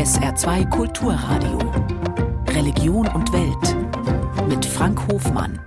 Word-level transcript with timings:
SR2 0.00 0.70
Kulturradio. 0.70 1.58
Religion 2.54 3.06
und 3.08 3.30
Welt. 3.34 4.48
Mit 4.48 4.64
Frank 4.64 4.98
Hofmann. 5.08 5.60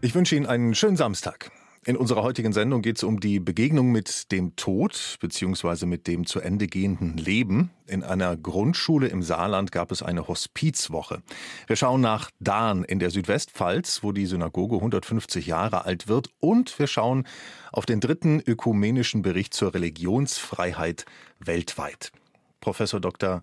Ich 0.00 0.14
wünsche 0.14 0.36
Ihnen 0.36 0.46
einen 0.46 0.76
schönen 0.76 0.96
Samstag. 0.96 1.50
In 1.86 1.96
unserer 1.96 2.22
heutigen 2.22 2.52
Sendung 2.52 2.82
geht 2.82 2.98
es 2.98 3.02
um 3.02 3.18
die 3.18 3.40
Begegnung 3.40 3.90
mit 3.90 4.30
dem 4.30 4.54
Tod 4.54 5.16
bzw. 5.20 5.86
mit 5.86 6.06
dem 6.06 6.24
zu 6.24 6.38
Ende 6.38 6.68
gehenden 6.68 7.16
Leben. 7.16 7.70
In 7.88 8.04
einer 8.04 8.36
Grundschule 8.36 9.08
im 9.08 9.24
Saarland 9.24 9.72
gab 9.72 9.90
es 9.90 10.00
eine 10.00 10.28
Hospizwoche. 10.28 11.22
Wir 11.66 11.74
schauen 11.74 12.00
nach 12.00 12.30
Dahn 12.38 12.84
in 12.84 13.00
der 13.00 13.10
Südwestpfalz, 13.10 14.04
wo 14.04 14.12
die 14.12 14.26
Synagoge 14.26 14.76
150 14.76 15.48
Jahre 15.48 15.84
alt 15.84 16.06
wird. 16.06 16.28
Und 16.38 16.78
wir 16.78 16.86
schauen 16.86 17.26
auf 17.72 17.86
den 17.86 17.98
dritten 17.98 18.40
ökumenischen 18.46 19.22
Bericht 19.22 19.52
zur 19.52 19.74
Religionsfreiheit 19.74 21.06
weltweit. 21.40 22.12
Professor 22.60 23.00
Dr. 23.00 23.42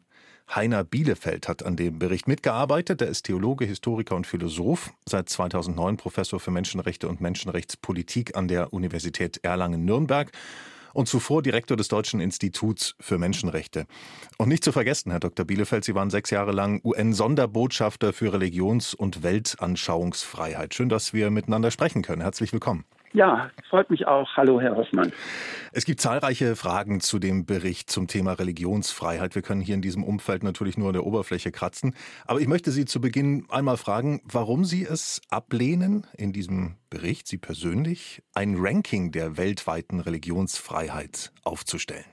Heiner 0.54 0.84
Bielefeld 0.84 1.48
hat 1.48 1.64
an 1.64 1.76
dem 1.76 2.00
Bericht 2.00 2.28
mitgearbeitet. 2.28 3.02
Er 3.02 3.08
ist 3.08 3.24
Theologe, 3.24 3.66
Historiker 3.66 4.16
und 4.16 4.26
Philosoph, 4.26 4.94
seit 5.08 5.28
2009 5.28 5.98
Professor 5.98 6.40
für 6.40 6.52
Menschenrechte 6.52 7.10
und 7.10 7.20
Menschenrechtspolitik 7.20 8.38
an 8.38 8.48
der 8.48 8.72
Universität 8.72 9.40
Erlangen-Nürnberg 9.44 10.32
und 10.94 11.08
zuvor 11.08 11.44
Direktor 11.44 11.76
des 11.78 11.90
Deutschen 11.90 12.20
Instituts 12.20 12.96
für 13.00 13.18
Menschenrechte. 13.18 13.86
Und 14.38 14.50
nicht 14.50 14.64
zu 14.64 14.72
vergessen, 14.72 15.12
Herr 15.12 15.20
Dr. 15.20 15.46
Bielefeld, 15.46 15.84
Sie 15.84 15.96
waren 15.96 16.10
sechs 16.10 16.30
Jahre 16.30 16.54
lang 16.54 16.82
UN-Sonderbotschafter 16.84 18.14
für 18.14 18.34
Religions- 18.34 18.94
und 18.94 19.24
Weltanschauungsfreiheit. 19.24 20.74
Schön, 20.74 20.90
dass 20.90 21.14
wir 21.14 21.30
miteinander 21.30 21.72
sprechen 21.72 22.02
können. 22.02 22.22
Herzlich 22.22 22.54
willkommen. 22.54 22.86
Ja, 23.18 23.50
freut 23.68 23.90
mich 23.90 24.06
auch. 24.06 24.38
Hallo, 24.38 24.62
Herr 24.62 24.76
Hoffmann. 24.76 25.12
Es 25.72 25.86
gibt 25.86 26.00
zahlreiche 26.00 26.56
Fragen 26.56 27.02
zu 27.02 27.18
dem 27.18 27.48
Bericht 27.48 27.90
zum 27.90 28.06
Thema 28.06 28.34
Religionsfreiheit. 28.34 29.34
Wir 29.34 29.42
können 29.42 29.60
hier 29.60 29.74
in 29.74 29.82
diesem 29.82 30.04
Umfeld 30.04 30.44
natürlich 30.44 30.78
nur 30.78 30.90
an 30.90 30.94
der 30.94 31.04
Oberfläche 31.04 31.52
kratzen. 31.52 31.96
Aber 32.28 32.42
ich 32.42 32.48
möchte 32.48 32.70
Sie 32.70 32.86
zu 32.86 33.02
Beginn 33.02 33.48
einmal 33.50 33.78
fragen, 33.78 34.22
warum 34.24 34.66
Sie 34.66 34.84
es 34.84 35.20
ablehnen, 35.32 36.06
in 36.16 36.32
diesem 36.32 36.76
Bericht, 36.92 37.26
Sie 37.26 37.40
persönlich, 37.40 38.22
ein 38.36 38.54
Ranking 38.60 39.12
der 39.12 39.36
weltweiten 39.36 40.00
Religionsfreiheit 40.00 41.32
aufzustellen. 41.44 42.06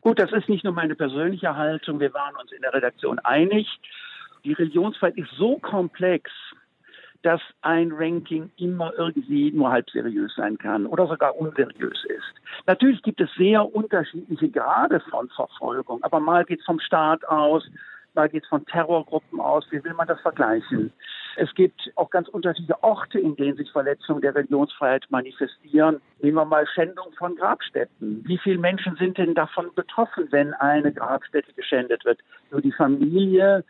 Gut, 0.00 0.18
das 0.18 0.32
ist 0.32 0.48
nicht 0.48 0.64
nur 0.64 0.72
meine 0.72 0.94
persönliche 0.94 1.54
Haltung. 1.54 2.00
Wir 2.00 2.14
waren 2.14 2.34
uns 2.36 2.50
in 2.50 2.62
der 2.62 2.72
Redaktion 2.72 3.18
einig. 3.18 3.68
Die 4.42 4.54
Religionsfreiheit 4.54 5.18
ist 5.18 5.32
so 5.36 5.58
komplex, 5.58 6.30
dass 7.24 7.40
ein 7.62 7.90
Ranking 7.90 8.50
immer 8.58 8.92
irgendwie 8.98 9.50
nur 9.50 9.70
halb 9.70 9.88
seriös 9.90 10.34
sein 10.36 10.58
kann 10.58 10.86
oder 10.86 11.06
sogar 11.06 11.36
unseriös 11.36 12.04
ist. 12.04 12.66
Natürlich 12.66 13.02
gibt 13.02 13.20
es 13.20 13.30
sehr 13.36 13.74
unterschiedliche 13.74 14.50
Grade 14.50 15.00
von 15.10 15.28
Verfolgung, 15.30 16.02
aber 16.02 16.20
mal 16.20 16.44
geht 16.44 16.60
es 16.60 16.66
vom 16.66 16.80
Staat 16.80 17.26
aus, 17.26 17.66
mal 18.14 18.28
geht 18.28 18.42
es 18.44 18.48
von 18.48 18.66
Terrorgruppen 18.66 19.40
aus. 19.40 19.64
Wie 19.70 19.82
will 19.82 19.94
man 19.94 20.06
das 20.06 20.20
vergleichen? 20.20 20.92
Es 21.36 21.52
gibt 21.54 21.90
auch 21.96 22.10
ganz 22.10 22.28
unterschiedliche 22.28 22.80
Orte, 22.82 23.18
in 23.18 23.34
denen 23.36 23.56
sich 23.56 23.70
Verletzungen 23.72 24.20
der 24.20 24.34
Religionsfreiheit 24.34 25.06
manifestieren. 25.08 26.00
Nehmen 26.20 26.36
wir 26.36 26.44
mal 26.44 26.66
Schändung 26.66 27.06
von 27.18 27.34
Grabstätten. 27.36 28.22
Wie 28.24 28.38
viele 28.38 28.58
Menschen 28.58 28.96
sind 28.96 29.18
denn 29.18 29.34
davon 29.34 29.70
betroffen, 29.74 30.28
wenn 30.30 30.54
eine 30.54 30.92
Grabstätte 30.92 31.52
geschändet 31.54 32.04
wird? 32.04 32.20
Nur 32.50 32.60
die 32.60 32.72
Familie, 32.72 33.64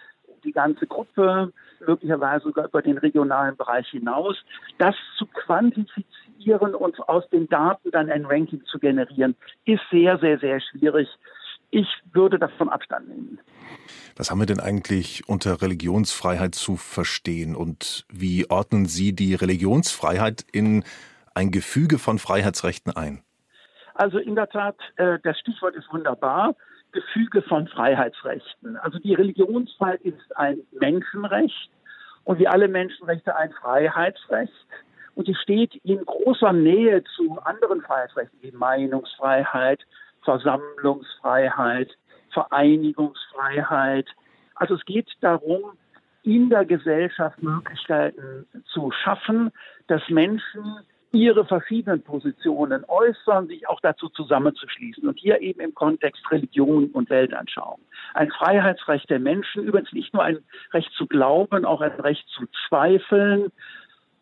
die 0.44 0.52
ganze 0.52 0.86
Gruppe, 0.86 1.52
möglicherweise 1.86 2.44
sogar 2.44 2.66
über 2.66 2.82
den 2.82 2.98
regionalen 2.98 3.56
Bereich 3.56 3.88
hinaus. 3.88 4.36
Das 4.78 4.94
zu 5.18 5.26
quantifizieren 5.26 6.74
und 6.74 7.00
aus 7.08 7.28
den 7.30 7.48
Daten 7.48 7.90
dann 7.90 8.10
ein 8.10 8.24
Ranking 8.24 8.62
zu 8.66 8.78
generieren, 8.78 9.34
ist 9.64 9.82
sehr, 9.90 10.18
sehr, 10.18 10.38
sehr 10.38 10.60
schwierig. 10.60 11.08
Ich 11.70 11.88
würde 12.12 12.38
davon 12.38 12.68
Abstand 12.68 13.08
nehmen. 13.08 13.40
Was 14.16 14.30
haben 14.30 14.38
wir 14.38 14.46
denn 14.46 14.60
eigentlich 14.60 15.28
unter 15.28 15.60
Religionsfreiheit 15.60 16.54
zu 16.54 16.76
verstehen 16.76 17.56
und 17.56 18.06
wie 18.08 18.48
ordnen 18.48 18.86
Sie 18.86 19.12
die 19.12 19.34
Religionsfreiheit 19.34 20.44
in 20.52 20.84
ein 21.34 21.50
Gefüge 21.50 21.98
von 21.98 22.20
Freiheitsrechten 22.20 22.94
ein? 22.94 23.24
Also 23.94 24.18
in 24.18 24.34
der 24.36 24.48
Tat, 24.48 24.76
äh, 24.96 25.18
das 25.22 25.38
Stichwort 25.38 25.74
ist 25.74 25.92
wunderbar. 25.92 26.54
Gefüge 26.94 27.42
von 27.42 27.68
Freiheitsrechten. 27.68 28.76
Also 28.78 28.98
die 28.98 29.14
Religionsfreiheit 29.14 30.00
ist 30.02 30.36
ein 30.36 30.60
Menschenrecht 30.80 31.70
und 32.24 32.38
wie 32.38 32.48
alle 32.48 32.68
Menschenrechte 32.68 33.36
ein 33.36 33.52
Freiheitsrecht. 33.52 34.52
Und 35.14 35.26
sie 35.26 35.34
steht 35.34 35.74
in 35.84 36.04
großer 36.04 36.52
Nähe 36.52 37.04
zu 37.16 37.38
anderen 37.42 37.82
Freiheitsrechten 37.82 38.38
wie 38.42 38.52
Meinungsfreiheit, 38.52 39.80
Versammlungsfreiheit, 40.22 41.90
Vereinigungsfreiheit. 42.32 44.08
Also 44.54 44.74
es 44.74 44.84
geht 44.84 45.10
darum, 45.20 45.76
in 46.22 46.48
der 46.48 46.64
Gesellschaft 46.64 47.42
Möglichkeiten 47.42 48.46
zu 48.72 48.90
schaffen, 48.90 49.52
dass 49.88 50.02
Menschen 50.08 50.80
ihre 51.14 51.44
verschiedenen 51.44 52.02
Positionen 52.02 52.84
äußern, 52.88 53.46
sich 53.46 53.68
auch 53.68 53.80
dazu 53.80 54.08
zusammenzuschließen. 54.08 55.06
Und 55.08 55.18
hier 55.18 55.40
eben 55.40 55.60
im 55.60 55.74
Kontext 55.74 56.22
Religion 56.30 56.90
und 56.90 57.08
Weltanschauung. 57.08 57.80
Ein 58.14 58.30
Freiheitsrecht 58.30 59.08
der 59.08 59.20
Menschen, 59.20 59.64
übrigens 59.64 59.92
nicht 59.92 60.12
nur 60.12 60.24
ein 60.24 60.38
Recht 60.72 60.90
zu 60.92 61.06
glauben, 61.06 61.64
auch 61.64 61.80
ein 61.80 61.92
Recht 62.00 62.26
zu 62.28 62.44
zweifeln, 62.68 63.52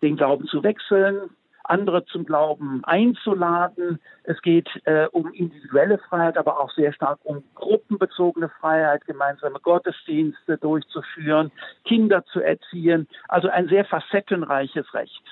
den 0.02 0.16
Glauben 0.16 0.47
zu 0.47 0.62
wechseln, 0.62 1.31
andere 1.64 2.04
zum 2.06 2.25
Glauben 2.25 2.82
einzuladen. 2.84 4.00
Es 4.25 4.41
geht 4.42 4.69
äh, 4.84 5.06
um 5.12 5.32
individuelle 5.32 5.98
Freiheit, 5.98 6.36
aber 6.36 6.60
auch 6.60 6.70
sehr 6.72 6.92
stark 6.92 7.20
um 7.22 7.42
gruppenbezogene 7.54 8.50
Freiheit, 8.60 9.06
gemeinsame 9.06 9.60
Gottesdienste 9.60 10.58
durchzuführen, 10.58 11.52
Kinder 11.84 12.25
zu 12.26 12.41
erziehen. 12.41 13.08
Also 13.28 13.48
ein 13.48 13.69
sehr 13.69 13.84
facettenreiches 13.84 14.92
Recht. 14.92 15.22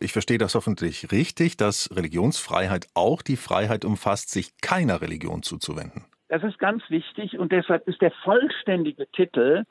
Ich 0.00 0.12
verstehe 0.12 0.38
das 0.38 0.54
hoffentlich 0.54 1.10
richtig, 1.12 1.56
dass 1.56 1.88
Religionsfreiheit 1.94 2.86
auch 2.94 3.22
die 3.22 3.36
Freiheit 3.36 3.84
umfasst, 3.84 4.30
sich 4.30 4.56
keiner 4.60 5.00
Religion 5.00 5.42
zuzuwenden. 5.42 6.04
Das 6.28 6.42
ist 6.42 6.58
ganz 6.58 6.82
wichtig 6.88 7.38
und 7.38 7.52
deshalb 7.52 7.86
ist 7.88 8.00
der 8.02 8.10
vollständige 8.24 9.06
Titel 9.12 9.64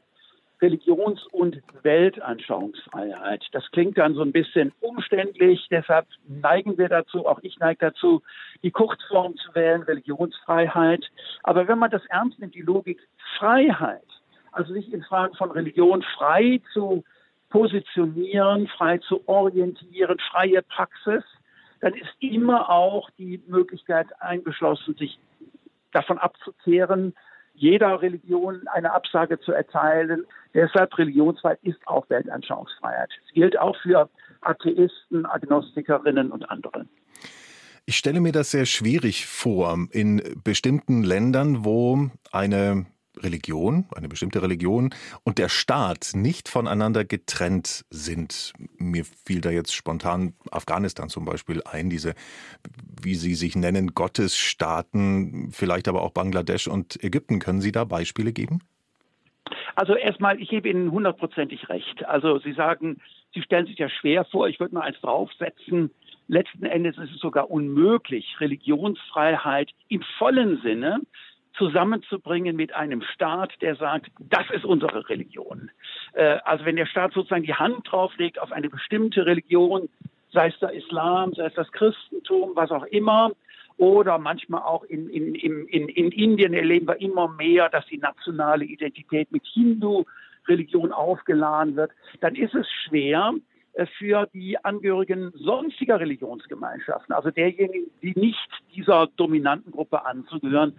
Religions- 0.61 1.25
und 1.31 1.61
Weltanschauungsfreiheit. 1.83 3.43
Das 3.51 3.69
klingt 3.71 3.97
dann 3.97 4.15
so 4.15 4.21
ein 4.21 4.31
bisschen 4.31 4.71
umständlich, 4.79 5.67
deshalb 5.69 6.07
neigen 6.27 6.77
wir 6.77 6.89
dazu, 6.89 7.25
auch 7.27 7.39
ich 7.41 7.59
neige 7.59 7.79
dazu, 7.79 8.21
die 8.63 8.71
Kurzform 8.71 9.35
zu 9.35 9.53
wählen, 9.53 9.83
Religionsfreiheit. 9.83 11.05
Aber 11.43 11.67
wenn 11.67 11.77
man 11.77 11.91
das 11.91 12.05
ernst 12.05 12.39
nimmt, 12.39 12.55
die 12.55 12.61
Logik 12.61 12.99
Freiheit, 13.37 14.07
also 14.51 14.73
sich 14.73 14.91
in 14.93 15.03
Fragen 15.03 15.35
von 15.35 15.51
Religion 15.51 16.03
frei 16.17 16.61
zu 16.73 17.03
positionieren, 17.49 18.67
frei 18.67 18.97
zu 18.99 19.27
orientieren, 19.27 20.17
freie 20.31 20.61
Praxis, 20.61 21.23
dann 21.81 21.93
ist 21.93 22.09
immer 22.19 22.69
auch 22.69 23.09
die 23.17 23.41
Möglichkeit 23.47 24.07
eingeschlossen, 24.19 24.95
sich 24.95 25.19
davon 25.91 26.17
abzukehren, 26.17 27.13
jeder 27.53 28.01
Religion 28.01 28.67
eine 28.67 28.91
Absage 28.91 29.39
zu 29.39 29.51
erteilen. 29.53 30.25
Deshalb 30.53 30.97
Religionsfreiheit 30.97 31.59
ist 31.63 31.79
auch 31.87 32.09
Weltanschauungsfreiheit. 32.09 33.09
Es 33.25 33.33
gilt 33.33 33.57
auch 33.57 33.77
für 33.81 34.09
Atheisten, 34.41 35.25
Agnostikerinnen 35.25 36.31
und 36.31 36.49
andere. 36.49 36.85
Ich 37.85 37.97
stelle 37.97 38.19
mir 38.19 38.31
das 38.31 38.51
sehr 38.51 38.65
schwierig 38.65 39.27
vor, 39.27 39.77
in 39.91 40.41
bestimmten 40.43 41.03
Ländern, 41.03 41.63
wo 41.63 42.09
eine 42.31 42.87
Religion, 43.21 43.85
eine 43.95 44.07
bestimmte 44.07 44.41
Religion 44.41 44.93
und 45.23 45.37
der 45.37 45.49
Staat 45.49 46.11
nicht 46.13 46.49
voneinander 46.49 47.05
getrennt 47.05 47.85
sind. 47.89 48.53
Mir 48.77 49.05
fiel 49.05 49.41
da 49.41 49.49
jetzt 49.49 49.73
spontan 49.73 50.33
Afghanistan 50.51 51.09
zum 51.09 51.25
Beispiel 51.25 51.61
ein, 51.63 51.89
diese, 51.89 52.13
wie 53.01 53.15
Sie 53.15 53.35
sich 53.35 53.55
nennen, 53.55 53.93
Gottesstaaten, 53.93 55.51
vielleicht 55.51 55.87
aber 55.87 56.01
auch 56.01 56.11
Bangladesch 56.11 56.67
und 56.67 57.03
Ägypten. 57.03 57.39
Können 57.39 57.61
Sie 57.61 57.71
da 57.71 57.83
Beispiele 57.83 58.33
geben? 58.33 58.59
Also 59.75 59.95
erstmal, 59.95 60.39
ich 60.41 60.49
gebe 60.49 60.69
Ihnen 60.69 60.91
hundertprozentig 60.91 61.69
recht. 61.69 62.05
Also 62.05 62.39
Sie 62.39 62.53
sagen, 62.53 63.01
Sie 63.33 63.41
stellen 63.41 63.67
sich 63.67 63.77
ja 63.77 63.89
schwer 63.89 64.25
vor, 64.25 64.47
ich 64.47 64.59
würde 64.59 64.73
mal 64.73 64.81
eins 64.81 64.99
draufsetzen. 65.01 65.91
Letzten 66.27 66.65
Endes 66.65 66.97
ist 66.97 67.11
es 67.13 67.19
sogar 67.19 67.51
unmöglich, 67.51 68.37
Religionsfreiheit 68.39 69.69
im 69.89 70.01
vollen 70.17 70.61
Sinne 70.61 71.01
zusammenzubringen 71.57 72.55
mit 72.55 72.73
einem 72.73 73.01
Staat, 73.01 73.53
der 73.61 73.75
sagt, 73.75 74.11
das 74.19 74.49
ist 74.51 74.65
unsere 74.65 75.07
Religion. 75.09 75.71
Äh, 76.13 76.39
also 76.43 76.65
wenn 76.65 76.75
der 76.75 76.85
Staat 76.85 77.13
sozusagen 77.13 77.43
die 77.43 77.53
Hand 77.53 77.89
drauflegt 77.89 78.39
auf 78.39 78.51
eine 78.51 78.69
bestimmte 78.69 79.25
Religion, 79.25 79.89
sei 80.31 80.47
es 80.47 80.59
der 80.59 80.73
Islam, 80.73 81.33
sei 81.33 81.45
es 81.45 81.53
das 81.53 81.71
Christentum, 81.71 82.51
was 82.55 82.71
auch 82.71 82.85
immer, 82.85 83.31
oder 83.77 84.17
manchmal 84.17 84.61
auch 84.61 84.83
in, 84.83 85.09
in, 85.09 85.35
in, 85.35 85.67
in 85.67 86.11
Indien 86.11 86.53
erleben 86.53 86.87
wir 86.87 87.01
immer 87.01 87.27
mehr, 87.27 87.69
dass 87.69 87.85
die 87.87 87.97
nationale 87.97 88.63
Identität 88.63 89.31
mit 89.31 89.45
Hindu-Religion 89.45 90.93
aufgeladen 90.93 91.75
wird, 91.75 91.91
dann 92.21 92.35
ist 92.35 92.55
es 92.55 92.67
schwer, 92.85 93.33
für 93.97 94.27
die 94.33 94.57
Angehörigen 94.63 95.31
sonstiger 95.35 95.99
Religionsgemeinschaften, 95.99 97.13
also 97.13 97.29
derjenigen, 97.31 97.91
die 98.01 98.17
nicht 98.17 98.49
dieser 98.73 99.07
dominanten 99.17 99.71
Gruppe 99.71 100.05
anzugehören, 100.05 100.73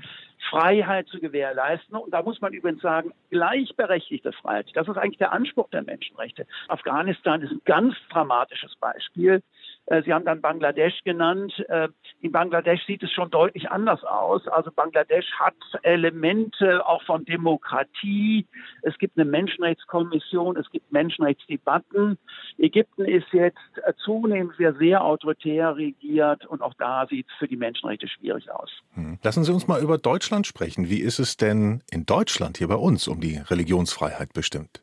Freiheit 0.51 1.09
zu 1.09 1.19
gewährleisten. 1.21 1.97
Und 1.97 2.13
da 2.13 2.23
muss 2.23 2.41
man 2.41 2.53
übrigens 2.53 2.83
sagen, 2.83 3.13
gleichberechtigte 3.31 4.33
Freiheit. 4.33 4.71
Das 4.75 4.89
ist 4.89 4.97
eigentlich 4.97 5.19
der 5.19 5.33
Anspruch 5.33 5.69
der 5.71 5.83
Menschenrechte. 5.83 6.47
Afghanistan 6.69 7.43
ist 7.43 7.53
ein 7.53 7.63
ganz 7.65 7.95
dramatisches 8.11 8.75
Beispiel. 8.77 9.43
Äh, 9.87 10.03
Sie 10.03 10.13
haben 10.13 10.25
dann 10.25 10.41
Bangladesch 10.41 11.03
genannt. 11.05 11.53
Äh, 11.69 11.89
in 12.21 12.33
Bangladesch 12.33 12.85
sieht 12.87 13.03
es 13.03 13.13
schon 13.13 13.31
deutlich 13.31 13.71
anders 13.71 14.03
aus. 14.05 14.47
Also 14.49 14.71
Bangladesch 14.71 15.31
hat 15.39 15.55
Elemente 15.83 16.85
auch 16.87 17.03
von 17.05 17.25
Demokratie. 17.25 18.47
Es 18.83 18.99
gibt 18.99 19.17
eine 19.17 19.29
Menschenrechtskommission, 19.29 20.57
es 20.57 20.69
gibt 20.71 20.91
Menschenrechtsdebatten. 20.93 22.19
Ägypten 22.59 23.05
ist 23.05 23.33
jetzt 23.33 23.59
äh, 23.85 23.93
zunehmend 24.05 24.57
sehr, 24.57 24.75
sehr 24.75 25.05
autoritär 25.05 25.77
regiert 25.77 26.47
und 26.47 26.63
auch 26.63 26.75
da 26.75 27.07
sieht 27.07 27.27
es 27.29 27.35
für 27.39 27.49
die 27.49 27.57
Menschenrechte 27.57 28.09
schwierig 28.09 28.51
aus. 28.51 28.71
Hm. 28.95 29.19
Lassen 29.23 29.45
Sie 29.45 29.53
uns 29.53 29.69
mal 29.69 29.81
über 29.81 29.99
Deutschland 29.99 30.47
sprechen. 30.47 30.89
Wie 30.89 31.01
ist 31.01 31.19
es 31.19 31.37
denn 31.37 31.83
in 31.91 32.07
Deutschland 32.07 32.59
hier 32.59 32.69
bei 32.69 32.75
uns 32.75 33.07
um 33.07 33.21
die 33.21 33.37
Religionsfreiheit 33.37 34.33
bestimmt? 34.33 34.83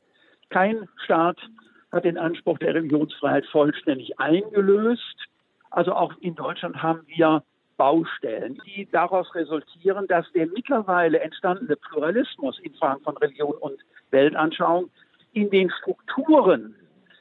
Kein 0.50 0.88
Staat 1.04 1.38
hat 1.94 2.04
den 2.04 2.18
Anspruch 2.18 2.58
der 2.58 2.74
Religionsfreiheit 2.74 3.46
vollständig 3.46 4.20
eingelöst. 4.20 5.28
Also 5.70 5.94
auch 5.94 6.14
in 6.20 6.36
Deutschland 6.36 6.82
haben 6.82 7.02
wir 7.08 7.44
Baustellen, 7.78 8.62
die 8.66 8.88
daraus 8.92 9.34
resultieren, 9.36 10.08
dass 10.08 10.32
der 10.34 10.48
mittlerweile 10.48 11.20
entstandene 11.20 11.76
Pluralismus 11.76 12.60
in 12.60 12.74
Fragen 12.76 13.02
von 13.02 13.18
Religion 13.18 13.54
und 13.54 13.80
Weltanschauung 14.12 14.90
in 15.34 15.50
den 15.50 15.72
Strukturen 15.72 16.76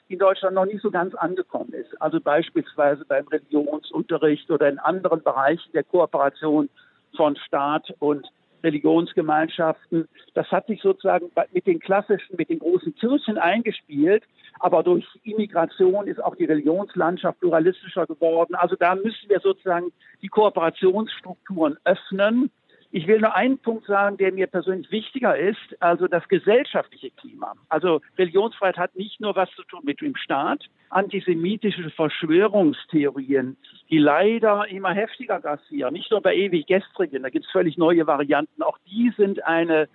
in 0.08 0.19
Deutschland 0.19 0.54
noch 0.54 0.66
nicht 0.66 0.82
so 0.82 0.90
ganz 0.90 1.14
angekommen 1.14 1.72
ist. 1.72 2.00
Also 2.02 2.20
beispielsweise 2.20 3.04
beim 3.06 3.26
Religionsunterricht 3.28 4.50
oder 4.50 4.69
in 4.69 4.78
anderen 4.78 5.22
Bereichen 5.22 5.72
der 5.72 5.84
Kooperation 5.84 6.69
von 7.16 7.36
Staat 7.36 7.94
und 7.98 8.26
Religionsgemeinschaften. 8.62 10.08
Das 10.34 10.50
hat 10.50 10.66
sich 10.66 10.80
sozusagen 10.82 11.30
mit 11.52 11.66
den 11.66 11.80
klassischen, 11.80 12.36
mit 12.36 12.48
den 12.48 12.58
großen 12.58 12.94
Kirchen 12.94 13.38
eingespielt. 13.38 14.24
Aber 14.60 14.82
durch 14.82 15.06
Immigration 15.24 16.06
ist 16.06 16.22
auch 16.22 16.36
die 16.36 16.44
Religionslandschaft 16.44 17.40
pluralistischer 17.40 18.06
geworden. 18.06 18.54
Also 18.54 18.76
da 18.76 18.94
müssen 18.94 19.28
wir 19.28 19.40
sozusagen 19.40 19.92
die 20.20 20.28
Kooperationsstrukturen 20.28 21.76
öffnen. 21.84 22.50
Ich 22.94 23.06
will 23.06 23.20
nur 23.20 23.34
einen 23.34 23.56
Punkt 23.56 23.86
sagen, 23.86 24.18
der 24.18 24.32
mir 24.32 24.46
persönlich 24.46 24.90
wichtiger 24.90 25.34
ist, 25.34 25.80
also 25.80 26.08
das 26.08 26.28
gesellschaftliche 26.28 27.10
Klima. 27.10 27.54
Also 27.70 28.02
Religionsfreiheit 28.18 28.76
hat 28.76 28.94
nicht 28.94 29.18
nur 29.18 29.34
was 29.34 29.50
zu 29.52 29.62
tun 29.62 29.80
mit 29.82 30.02
dem 30.02 30.14
Staat. 30.14 30.66
Antisemitische 30.90 31.88
Verschwörungstheorien, 31.88 33.56
die 33.88 33.96
leider 33.96 34.68
immer 34.68 34.92
heftiger 34.92 35.40
grassieren, 35.40 35.94
nicht 35.94 36.10
nur 36.10 36.20
bei 36.20 36.36
ewig 36.36 36.66
Gestrigen, 36.66 37.22
da 37.22 37.30
gibt 37.30 37.46
es 37.46 37.50
völlig 37.50 37.78
neue 37.78 38.06
Varianten, 38.06 38.62
auch 38.62 38.76
die 38.86 39.10
sind 39.16 39.42
eine 39.42 39.88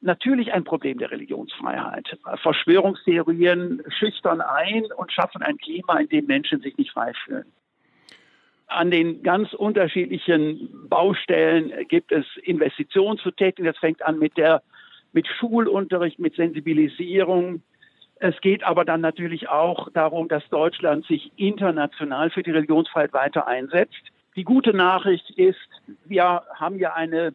natürlich 0.00 0.52
ein 0.52 0.62
Problem 0.62 0.98
der 0.98 1.10
Religionsfreiheit. 1.10 2.16
Verschwörungstheorien 2.36 3.82
schüchtern 3.88 4.40
ein 4.40 4.84
und 4.96 5.10
schaffen 5.10 5.42
ein 5.42 5.58
Klima, 5.58 5.98
in 5.98 6.08
dem 6.08 6.26
Menschen 6.26 6.60
sich 6.60 6.76
nicht 6.76 6.92
frei 6.92 7.12
fühlen. 7.24 7.52
An 8.68 8.90
den 8.90 9.22
ganz 9.22 9.54
unterschiedlichen 9.54 10.68
Baustellen 10.88 11.72
gibt 11.88 12.12
es 12.12 12.24
Investitionen 12.42 13.18
zu 13.18 13.30
tätigen. 13.30 13.66
Das 13.66 13.78
fängt 13.78 14.02
an 14.02 14.18
mit 14.18 14.36
der, 14.36 14.62
mit 15.12 15.26
Schulunterricht, 15.26 16.18
mit 16.18 16.36
Sensibilisierung. 16.36 17.62
Es 18.16 18.38
geht 18.40 18.64
aber 18.64 18.84
dann 18.84 19.00
natürlich 19.00 19.48
auch 19.48 19.88
darum, 19.92 20.28
dass 20.28 20.46
Deutschland 20.50 21.06
sich 21.06 21.32
international 21.36 22.30
für 22.30 22.42
die 22.42 22.50
Religionsfreiheit 22.50 23.12
weiter 23.12 23.46
einsetzt. 23.46 24.02
Die 24.36 24.44
gute 24.44 24.74
Nachricht 24.74 25.30
ist, 25.30 25.58
wir 26.04 26.42
haben 26.54 26.78
ja 26.78 26.94
eine 26.94 27.34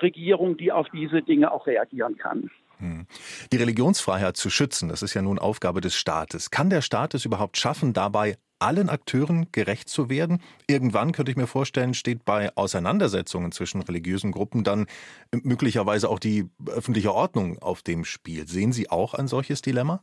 Regierung, 0.00 0.56
die 0.56 0.72
auf 0.72 0.88
diese 0.90 1.22
Dinge 1.22 1.52
auch 1.52 1.66
reagieren 1.66 2.16
kann. 2.16 2.50
Hm. 2.78 3.06
Die 3.52 3.56
Religionsfreiheit 3.56 4.36
zu 4.36 4.50
schützen, 4.50 4.88
das 4.88 5.02
ist 5.02 5.14
ja 5.14 5.22
nun 5.22 5.38
Aufgabe 5.38 5.80
des 5.80 5.94
Staates. 5.94 6.50
Kann 6.50 6.70
der 6.70 6.82
Staat 6.82 7.14
es 7.14 7.24
überhaupt 7.24 7.56
schaffen, 7.56 7.92
dabei 7.92 8.36
allen 8.62 8.88
Akteuren 8.88 9.48
gerecht 9.52 9.88
zu 9.88 10.08
werden? 10.08 10.40
Irgendwann 10.66 11.12
könnte 11.12 11.30
ich 11.30 11.36
mir 11.36 11.46
vorstellen, 11.46 11.94
steht 11.94 12.24
bei 12.24 12.50
Auseinandersetzungen 12.56 13.52
zwischen 13.52 13.82
religiösen 13.82 14.32
Gruppen 14.32 14.64
dann 14.64 14.86
möglicherweise 15.32 16.08
auch 16.08 16.18
die 16.18 16.48
öffentliche 16.66 17.12
Ordnung 17.12 17.58
auf 17.60 17.82
dem 17.82 18.04
Spiel. 18.04 18.46
Sehen 18.46 18.72
Sie 18.72 18.90
auch 18.90 19.14
ein 19.14 19.28
solches 19.28 19.62
Dilemma? 19.62 20.02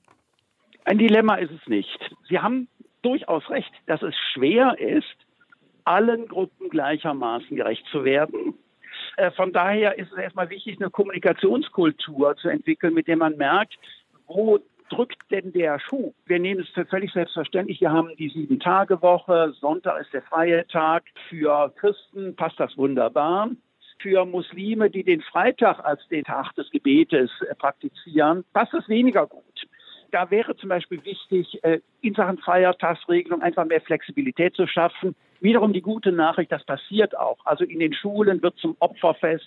Ein 0.86 0.98
Dilemma 0.98 1.36
ist 1.36 1.52
es 1.52 1.68
nicht. 1.68 2.16
Sie 2.28 2.40
haben 2.40 2.68
durchaus 3.02 3.50
recht, 3.50 3.72
dass 3.86 4.02
es 4.02 4.16
schwer 4.34 4.78
ist, 4.80 5.06
allen 5.86 6.28
Gruppen 6.28 6.70
gleichermaßen 6.70 7.56
gerecht 7.56 7.86
zu 7.92 8.04
werden. 8.04 8.54
Äh, 9.18 9.32
von 9.32 9.52
daher 9.54 9.98
ist 9.98 10.12
es 10.12 10.18
erstmal 10.18 10.50
wichtig, 10.50 10.80
eine 10.80 10.90
Kommunikationskultur 10.90 12.36
zu 12.38 12.50
entwickeln, 12.50 12.94
mit 12.94 13.08
der 13.08 13.18
man 13.18 13.38
merkt, 13.38 13.78
wo 14.28 14.60
drückt 14.90 15.32
denn 15.32 15.54
der 15.54 15.80
Schuh? 15.80 16.14
Wir 16.26 16.40
nehmen 16.40 16.62
es 16.62 16.70
für 16.70 16.86
völlig 16.86 17.12
selbstverständlich. 17.14 17.82
Wir 17.82 17.92
haben 17.92 18.16
die 18.18 18.30
Sieben-Tage-Woche. 18.30 19.54
Sonntag 19.60 20.02
ist 20.02 20.14
der 20.14 20.24
freie 20.24 20.68
Tag. 20.68 21.04
Für 21.30 21.74
Christen 21.78 22.36
passt 22.36 22.60
das 22.60 22.76
wunderbar. 22.78 23.50
Für 24.02 24.26
Muslime, 24.26 24.90
die 24.90 25.04
den 25.04 25.22
Freitag 25.22 25.80
als 25.84 26.06
den 26.08 26.24
Tag 26.24 26.54
des 26.56 26.70
Gebetes 26.72 27.30
äh, 27.42 27.56
praktizieren, 27.56 28.46
passt 28.54 28.74
es 28.74 28.88
weniger 28.88 29.28
gut. 29.28 29.44
Da 30.12 30.32
wäre 30.32 30.56
zum 30.56 30.70
Beispiel 30.70 31.04
wichtig, 31.06 31.64
äh, 31.64 31.80
in 32.02 32.14
Sachen 32.14 32.38
Feiertagsregelung 32.40 33.42
einfach 33.42 33.66
mehr 33.66 33.82
Flexibilität 33.82 34.56
zu 34.56 34.68
schaffen. 34.68 35.16
Wiederum 35.42 35.74
die 35.74 35.82
gute 35.82 36.12
Nachricht, 36.12 36.52
das 36.52 36.64
passiert 36.64 37.18
auch. 37.18 37.38
Also 37.46 37.64
in 37.64 37.80
den 37.80 37.94
Schulen 37.94 38.42
wird 38.42 38.58
zum 38.58 38.76
Opferfest 38.80 39.46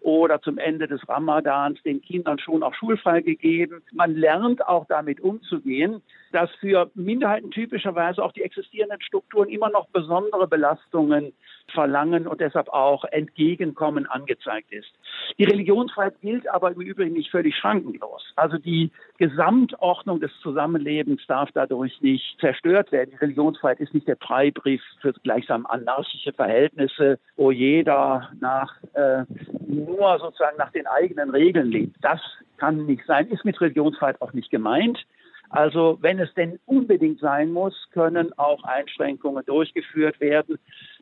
oder 0.00 0.40
zum 0.40 0.58
Ende 0.58 0.86
des 0.86 1.08
Ramadans 1.08 1.82
den 1.82 2.00
Kindern 2.00 2.38
schon 2.38 2.62
auch 2.62 2.74
schulfrei 2.74 3.20
gegeben. 3.22 3.82
Man 3.92 4.14
lernt 4.14 4.66
auch 4.66 4.86
damit 4.86 5.20
umzugehen, 5.20 6.02
dass 6.36 6.50
für 6.56 6.90
Minderheiten 6.94 7.50
typischerweise 7.50 8.22
auch 8.22 8.32
die 8.32 8.42
existierenden 8.42 9.00
Strukturen 9.00 9.48
immer 9.48 9.70
noch 9.70 9.88
besondere 9.88 10.46
Belastungen 10.46 11.32
verlangen 11.72 12.26
und 12.26 12.42
deshalb 12.42 12.68
auch 12.68 13.04
Entgegenkommen 13.06 14.04
angezeigt 14.04 14.70
ist. 14.70 14.90
Die 15.38 15.44
Religionsfreiheit 15.44 16.20
gilt 16.20 16.46
aber 16.46 16.72
im 16.72 16.82
Übrigen 16.82 17.14
nicht 17.14 17.30
völlig 17.30 17.56
schrankenlos. 17.56 18.22
Also 18.36 18.58
die 18.58 18.90
Gesamtordnung 19.16 20.20
des 20.20 20.30
Zusammenlebens 20.42 21.22
darf 21.26 21.48
dadurch 21.54 22.02
nicht 22.02 22.38
zerstört 22.38 22.92
werden. 22.92 23.12
Die 23.12 23.16
Religionsfreiheit 23.16 23.80
ist 23.80 23.94
nicht 23.94 24.06
der 24.06 24.18
Freibrief 24.18 24.82
für 25.00 25.14
gleichsam 25.14 25.64
anarchische 25.64 26.34
Verhältnisse, 26.34 27.18
wo 27.36 27.50
jeder 27.50 28.28
nach 28.40 28.74
äh, 28.92 29.24
nur 29.66 30.18
sozusagen 30.18 30.58
nach 30.58 30.72
den 30.72 30.86
eigenen 30.86 31.30
Regeln 31.30 31.70
lebt. 31.70 31.96
Das 32.02 32.20
kann 32.58 32.84
nicht 32.84 33.06
sein, 33.06 33.26
ist 33.28 33.46
mit 33.46 33.58
Religionsfreiheit 33.58 34.20
auch 34.20 34.34
nicht 34.34 34.50
gemeint. 34.50 35.06
Also 35.50 35.98
wenn 36.00 36.18
es 36.18 36.32
denn 36.34 36.58
unbedingt 36.66 37.20
sein 37.20 37.52
muss, 37.52 37.74
können 37.92 38.36
auch 38.38 38.64
Einschränkungen 38.64 39.44
durchgeführt 39.44 40.20
werden. 40.20 40.58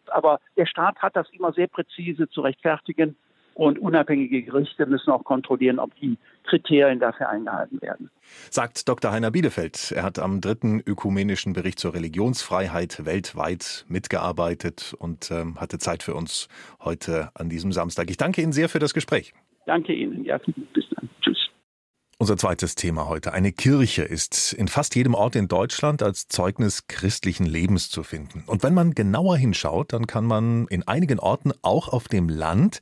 Aber 0.07 0.41
der 0.57 0.67
Staat 0.67 0.99
hat 0.99 1.17
das 1.17 1.29
immer 1.33 1.53
sehr 1.53 1.67
präzise 1.67 2.29
zu 2.29 2.43
rechtfertigen 2.43 3.17
und 3.55 3.79
unabhängige 3.79 4.43
Gerichte 4.43 4.85
müssen 4.87 5.11
auch 5.11 5.25
kontrollieren, 5.25 5.79
ob 5.79 5.95
die 5.97 6.19
Kriterien 6.45 6.99
dafür 6.99 7.29
eingehalten 7.29 7.81
werden. 7.81 8.11
Sagt 8.51 8.89
Dr. 8.89 9.13
Heiner 9.13 9.31
Bielefeld. 9.31 9.93
Er 9.93 10.03
hat 10.03 10.19
am 10.19 10.41
dritten 10.41 10.83
ökumenischen 10.85 11.53
Bericht 11.53 11.79
zur 11.79 11.95
Religionsfreiheit 11.95 13.05
weltweit 13.05 13.85
mitgearbeitet 13.89 14.95
und 14.99 15.31
ähm, 15.31 15.61
hatte 15.61 15.79
Zeit 15.79 16.03
für 16.03 16.15
uns 16.15 16.49
heute 16.81 17.31
an 17.35 17.49
diesem 17.49 17.73
Samstag. 17.73 18.11
Ich 18.11 18.17
danke 18.17 18.43
Ihnen 18.43 18.53
sehr 18.53 18.69
für 18.69 18.81
das 18.81 18.93
Gespräch. 18.93 19.33
Danke 19.67 19.93
Ihnen. 19.93 20.25
Ja, 20.25 20.39
bis 20.73 20.89
dann. 20.91 21.09
Unser 22.25 22.39
zweites 22.39 22.75
Thema 22.75 23.07
heute. 23.07 23.35
Eine 23.35 23.53
Kirche 23.53 24.03
ist 24.03 24.55
in 24.55 24.67
fast 24.67 24.95
jedem 24.95 25.13
Ort 25.13 25.37
in 25.37 25.47
Deutschland 25.47 26.03
als 26.03 26.27
Zeugnis 26.27 26.87
christlichen 26.87 27.45
Lebens 27.45 27.91
zu 27.91 28.03
finden. 28.03 28.45
Und 28.47 28.63
wenn 28.63 28.73
man 28.73 28.95
genauer 28.95 29.37
hinschaut, 29.37 29.93
dann 29.93 30.07
kann 30.07 30.25
man 30.25 30.67
in 30.69 30.89
einigen 30.89 31.19
Orten 31.19 31.53
auch 31.61 31.89
auf 31.89 32.09
dem 32.09 32.31
Land 32.31 32.81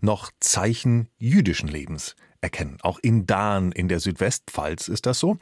noch 0.00 0.32
Zeichen 0.40 1.06
jüdischen 1.18 1.68
Lebens 1.68 2.16
erkennen. 2.40 2.78
Auch 2.82 2.98
in 3.00 3.28
Dahn 3.28 3.70
in 3.70 3.86
der 3.86 4.00
Südwestpfalz 4.00 4.88
ist 4.88 5.06
das 5.06 5.20
so. 5.20 5.38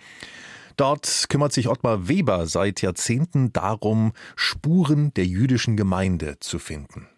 Dort 0.77 1.31
kümmert 1.31 1.55
sich 1.55 1.69
Ottmar 1.69 2.07
Weber 2.07 2.47
seit 2.47 2.83
Jahrzehnten 2.83 3.55
darum, 3.55 4.13
Spuren 4.37 5.15
der 5.15 5.25
jüdischen 5.25 5.79
Gemeinde 5.79 6.37
zu 6.41 6.59
finden. 6.59 7.09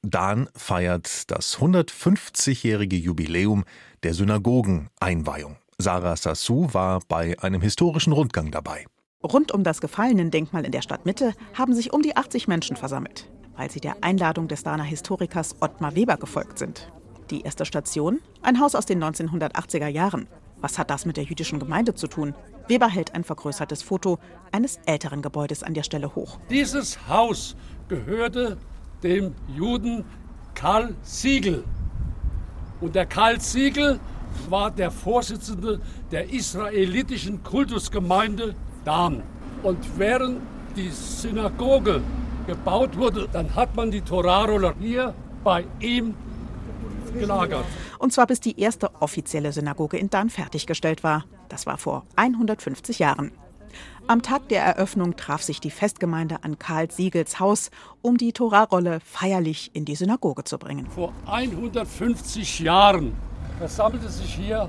Dahn 0.00 0.48
feiert 0.56 1.30
das 1.30 1.58
150-jährige 1.58 2.96
Jubiläum 2.96 3.64
der 4.02 4.14
Synagogeneinweihung. 4.14 5.58
Sarah 5.78 6.16
Sassou 6.16 6.72
war 6.72 7.00
bei 7.08 7.36
einem 7.40 7.60
historischen 7.60 8.12
Rundgang 8.12 8.50
dabei. 8.50 8.86
Rund 9.22 9.52
um 9.52 9.64
das 9.64 9.80
Gefallenen-Denkmal 9.80 10.64
in 10.64 10.72
der 10.72 10.82
Stadtmitte 10.82 11.34
haben 11.54 11.74
sich 11.74 11.92
um 11.92 12.02
die 12.02 12.16
80 12.16 12.46
Menschen 12.46 12.76
versammelt, 12.76 13.30
weil 13.56 13.70
sie 13.70 13.80
der 13.80 13.96
Einladung 14.02 14.48
des 14.48 14.62
Dahner 14.62 14.84
Historikers 14.84 15.56
Ottmar 15.60 15.96
Weber 15.96 16.16
gefolgt 16.16 16.58
sind. 16.58 16.92
Die 17.30 17.40
erste 17.40 17.64
Station? 17.64 18.20
Ein 18.42 18.60
Haus 18.60 18.74
aus 18.74 18.86
den 18.86 19.02
1980er 19.02 19.88
Jahren. 19.88 20.28
Was 20.58 20.78
hat 20.78 20.90
das 20.90 21.06
mit 21.06 21.16
der 21.16 21.24
jüdischen 21.24 21.58
Gemeinde 21.58 21.94
zu 21.94 22.06
tun? 22.06 22.34
Weber 22.68 22.88
hält 22.88 23.14
ein 23.14 23.24
vergrößertes 23.24 23.82
Foto 23.82 24.18
eines 24.52 24.78
älteren 24.86 25.22
Gebäudes 25.22 25.62
an 25.62 25.74
der 25.74 25.82
Stelle 25.82 26.14
hoch. 26.14 26.38
Dieses 26.50 27.08
Haus 27.08 27.56
gehörte 27.88 28.58
dem 29.02 29.34
Juden 29.48 30.04
Karl 30.54 30.94
Siegel. 31.02 31.64
Und 32.80 32.94
der 32.94 33.06
Karl 33.06 33.40
Siegel 33.40 33.98
war 34.48 34.70
der 34.70 34.90
Vorsitzende 34.90 35.80
der 36.10 36.32
israelitischen 36.32 37.42
Kultusgemeinde 37.42 38.54
Dan. 38.84 39.22
Und 39.62 39.78
während 39.98 40.40
die 40.76 40.90
Synagoge 40.90 42.02
gebaut 42.46 42.96
wurde, 42.96 43.28
dann 43.32 43.54
hat 43.54 43.74
man 43.74 43.90
die 43.90 44.00
Torahroller 44.00 44.74
hier 44.78 45.14
bei 45.42 45.64
ihm 45.80 46.14
gelagert. 47.12 47.64
Und 47.98 48.12
zwar 48.12 48.26
bis 48.26 48.40
die 48.40 48.60
erste 48.60 48.90
offizielle 49.00 49.52
Synagoge 49.52 49.96
in 49.96 50.10
Dan 50.10 50.30
fertiggestellt 50.30 51.04
war. 51.04 51.24
Das 51.48 51.66
war 51.66 51.78
vor 51.78 52.04
150 52.16 52.98
Jahren. 52.98 53.32
Am 54.06 54.20
Tag 54.22 54.48
der 54.50 54.62
Eröffnung 54.62 55.16
traf 55.16 55.42
sich 55.42 55.60
die 55.60 55.70
Festgemeinde 55.70 56.44
an 56.44 56.58
Karl 56.58 56.90
Siegels 56.90 57.40
Haus, 57.40 57.70
um 58.02 58.18
die 58.18 58.32
Torarolle 58.32 59.00
feierlich 59.00 59.70
in 59.72 59.84
die 59.84 59.94
Synagoge 59.94 60.44
zu 60.44 60.58
bringen. 60.58 60.86
Vor 60.90 61.12
150 61.26 62.60
Jahren 62.60 63.14
versammelte 63.58 64.08
sich 64.08 64.34
hier 64.34 64.68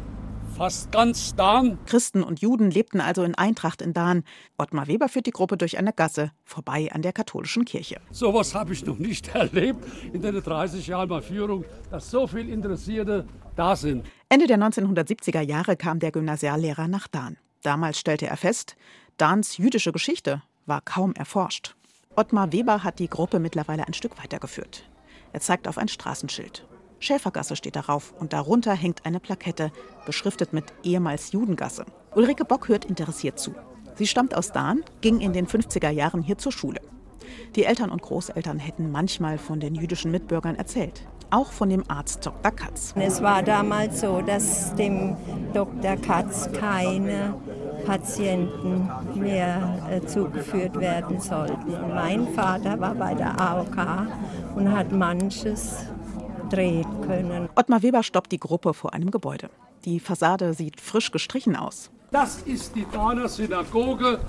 fast 0.56 0.92
ganz 0.92 1.36
Dahn. 1.36 1.78
Christen 1.86 2.24
und 2.24 2.40
Juden 2.40 2.72
lebten 2.72 3.02
also 3.02 3.24
in 3.24 3.36
Eintracht 3.36 3.82
in 3.82 3.94
Dahn. 3.94 4.24
Ottmar 4.58 4.88
Weber 4.88 5.10
führt 5.10 5.26
die 5.26 5.32
Gruppe 5.32 5.58
durch 5.58 5.78
eine 5.78 5.92
Gasse, 5.92 6.32
vorbei 6.46 6.90
an 6.94 7.02
der 7.02 7.12
katholischen 7.12 7.66
Kirche. 7.66 8.00
Sowas 8.12 8.56
habe 8.56 8.74
ich 8.74 8.86
noch 8.86 8.98
nicht 8.98 9.28
erlebt 9.36 9.84
in 10.14 10.22
den 10.22 10.42
30 10.42 10.88
Jahren 10.88 11.10
bei 11.10 11.22
Führung, 11.22 11.66
dass 11.92 12.10
so 12.10 12.28
viele 12.28 12.52
Interessierte 12.52 13.26
da 13.56 13.76
sind. 13.76 14.06
Ende 14.30 14.48
der 14.48 14.58
1970er 14.58 15.42
Jahre 15.42 15.76
kam 15.76 16.00
der 16.00 16.12
Gymnasiallehrer 16.12 16.88
nach 16.88 17.08
Dahn. 17.08 17.38
Damals 17.64 18.00
stellte 18.00 18.28
er 18.28 18.38
fest, 18.38 18.76
Dahns 19.18 19.58
jüdische 19.58 19.92
Geschichte 19.92 20.42
war 20.66 20.82
kaum 20.82 21.14
erforscht. 21.14 21.76
Ottmar 22.16 22.52
Weber 22.54 22.84
hat 22.84 23.00
die 23.00 23.10
Gruppe 23.10 23.40
mittlerweile 23.40 23.88
ein 23.88 23.94
Stück 23.94 24.18
weitergeführt. 24.22 24.90
Er 25.34 25.42
zeigt 25.42 25.68
auf 25.68 25.78
ein 25.78 25.90
Straßenschild. 25.90 26.66
Schäfergasse 27.06 27.56
steht 27.56 27.76
darauf 27.76 28.14
und 28.20 28.34
darunter 28.34 28.74
hängt 28.74 29.06
eine 29.06 29.20
Plakette, 29.20 29.72
beschriftet 30.06 30.52
mit 30.52 30.66
ehemals 30.84 31.32
Judengasse. 31.32 31.86
Ulrike 32.16 32.46
Bock 32.46 32.68
hört 32.68 32.86
interessiert 32.86 33.40
zu. 33.40 33.56
Sie 33.96 34.08
stammt 34.08 34.36
aus 34.36 34.52
Dahn, 34.52 34.84
ging 35.02 35.22
in 35.22 35.32
den 35.32 35.48
50er 35.48 35.90
Jahren 35.90 36.22
hier 36.22 36.38
zur 36.38 36.52
Schule. 36.52 36.82
Die 37.56 37.64
Eltern 37.64 37.90
und 37.90 38.02
Großeltern 38.02 38.60
hätten 38.60 38.92
manchmal 38.92 39.38
von 39.38 39.60
den 39.60 39.76
jüdischen 39.76 40.12
Mitbürgern 40.12 40.56
erzählt. 40.56 41.08
Auch 41.30 41.52
von 41.52 41.70
dem 41.70 41.84
Arzt 41.90 42.26
Dr. 42.26 42.52
Katz. 42.52 42.94
Es 42.98 43.22
war 43.22 43.42
damals 43.42 44.02
so, 44.02 44.22
dass 44.22 44.76
dem 44.76 45.16
Dr. 45.54 45.96
Katz 45.98 46.50
keine 46.52 47.34
Patienten 47.86 48.90
mehr 49.16 49.88
äh, 49.90 50.06
zugeführt 50.06 50.80
werden 50.80 51.20
sollten. 51.20 51.72
Mein 51.94 52.28
Vater 52.34 52.80
war 52.80 52.96
bei 52.96 53.14
der 53.14 53.40
AOK 53.40 53.78
und 54.56 54.72
hat 54.72 54.92
manches 54.92 55.88
drehen 56.56 57.02
können. 57.02 57.50
Ottmar 57.56 57.84
Weber 57.84 58.04
stoppt 58.04 58.32
die 58.32 58.40
Gruppe 58.40 58.74
vor 58.74 58.94
einem 58.94 59.12
Gebäude. 59.12 59.50
Die 59.84 60.00
Fassade 60.00 60.54
sieht 60.54 60.80
frisch 60.80 61.12
gestrichen 61.12 61.56
aus. 61.56 61.92
Das 62.12 62.42
ist 62.44 62.76
die 62.76 62.86
Dahner 62.92 63.28
Synagoge 63.28 64.20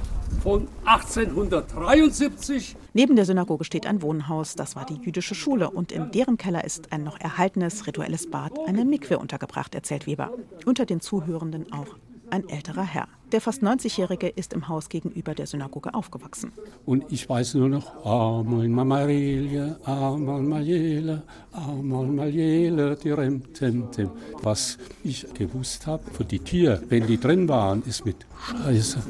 von 0.42 0.66
1873. 0.85 2.76
Neben 2.95 3.14
der 3.14 3.26
Synagoge 3.26 3.64
steht 3.64 3.87
ein 3.87 4.02
Wohnhaus, 4.02 4.54
das 4.54 4.75
war 4.75 4.85
die 4.87 4.97
jüdische 4.97 5.35
Schule. 5.35 5.71
Und 5.71 5.92
in 5.92 6.11
deren 6.11 6.37
Keller 6.37 6.64
ist 6.64 6.92
ein 6.92 7.04
noch 7.04 7.21
erhaltenes 7.21 7.87
rituelles 7.87 8.28
Bad, 8.28 8.52
eine 8.66 8.85
Mikwe 8.85 9.18
untergebracht, 9.18 9.75
erzählt 9.75 10.06
Weber. 10.06 10.33
Unter 10.64 10.85
den 10.85 11.00
Zuhörenden 11.00 11.73
auch 11.73 11.97
ein 12.30 12.49
älterer 12.49 12.83
Herr. 12.83 13.06
Der 13.33 13.40
fast 13.40 13.61
90-Jährige 13.61 14.28
ist 14.28 14.52
im 14.52 14.68
Haus 14.68 14.88
gegenüber 14.88 15.35
der 15.35 15.47
Synagoge 15.47 15.92
aufgewachsen. 15.95 16.52
Und 16.85 17.11
ich 17.11 17.28
weiß 17.28 17.54
nur 17.54 17.68
noch, 17.68 18.04
Amon 18.04 18.71
Mamarelia, 18.71 19.76
Amon 19.83 20.49
Majele, 20.49 21.23
Amon 21.50 22.14
Majele, 22.14 22.97
Tirem, 22.97 23.52
Tem, 23.52 23.90
Tem. 23.90 24.11
Was 24.42 24.78
ich 25.02 25.26
gewusst 25.35 25.88
habe, 25.88 26.04
für 26.12 26.25
die 26.25 26.38
Tiere, 26.38 26.80
wenn 26.88 27.09
die 27.09 27.18
drin 27.18 27.49
waren, 27.49 27.83
ist 27.85 28.04
mit 28.04 28.16
Scheiße 28.49 29.02